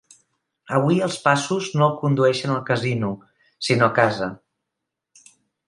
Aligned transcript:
Avui 0.77 0.95
els 1.07 1.17
passos 1.25 1.67
no 1.81 1.83
el 1.89 1.93
condueixen 1.99 2.55
al 2.55 2.63
casino, 2.71 3.13
sinó 3.69 3.91
a 3.91 3.93
casa. 4.03 4.33